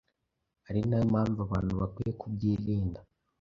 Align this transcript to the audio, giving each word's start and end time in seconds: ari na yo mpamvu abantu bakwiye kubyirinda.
ari 0.69 0.81
na 0.87 0.95
yo 0.99 1.05
mpamvu 1.11 1.39
abantu 1.47 1.71
bakwiye 1.81 2.11
kubyirinda. 2.21 2.99